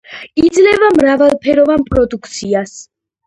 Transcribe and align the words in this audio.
იძლევა 0.43 0.87
მრავალფეროვან 0.95 1.85
პროდუქციას. 1.91 2.73